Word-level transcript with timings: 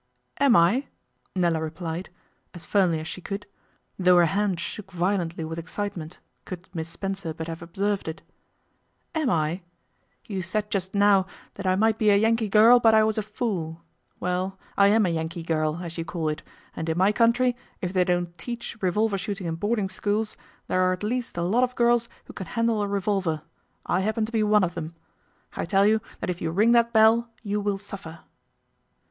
'Am 0.39 0.55
I?' 0.55 0.87
Nella 1.35 1.61
replied, 1.61 2.09
as 2.55 2.65
firmly 2.65 2.99
as 2.99 3.05
she 3.07 3.21
could, 3.21 3.45
though 3.99 4.15
her 4.17 4.25
hand 4.25 4.59
shook 4.59 4.89
violently 4.91 5.45
with 5.45 5.59
excitement, 5.59 6.17
could 6.43 6.67
Miss 6.73 6.89
Spencer 6.89 7.35
but 7.35 7.45
have 7.47 7.61
observed 7.61 8.07
it. 8.07 8.23
'Am 9.13 9.29
I? 9.29 9.61
You 10.27 10.41
said 10.41 10.71
just 10.71 10.95
now 10.95 11.27
that 11.53 11.67
I 11.67 11.75
might 11.75 11.99
be 11.99 12.09
a 12.09 12.17
Yankee 12.17 12.49
girl, 12.49 12.79
but 12.79 12.95
I 12.95 13.03
was 13.03 13.19
a 13.19 13.21
fool. 13.21 13.83
Well, 14.19 14.57
I 14.75 14.87
am 14.87 15.05
a 15.05 15.09
Yankee 15.09 15.43
girl, 15.43 15.81
as 15.83 15.95
you 15.99 16.03
call 16.03 16.29
it; 16.29 16.41
and 16.75 16.89
in 16.89 16.97
my 16.97 17.11
country, 17.11 17.55
if 17.79 17.93
they 17.93 18.03
don't 18.03 18.35
teach 18.39 18.75
revolver 18.81 19.19
shooting 19.19 19.45
in 19.45 19.53
boarding 19.53 19.87
schools, 19.87 20.35
there 20.65 20.81
are 20.81 20.93
at 20.93 21.03
least 21.03 21.37
a 21.37 21.43
lot 21.43 21.63
of 21.63 21.75
girls 21.75 22.09
who 22.25 22.33
can 22.33 22.47
handle 22.47 22.81
a 22.81 22.87
revolver. 22.87 23.43
I 23.85 23.99
happen 23.99 24.25
to 24.25 24.31
be 24.31 24.41
one 24.41 24.63
of 24.63 24.73
them. 24.73 24.95
I 25.55 25.65
tell 25.65 25.85
you 25.85 26.01
that 26.21 26.29
if 26.31 26.41
you 26.41 26.49
ring 26.49 26.71
that 26.71 26.91
bell 26.91 27.29
you 27.43 27.61
will 27.61 27.77
suffer. 27.77 28.21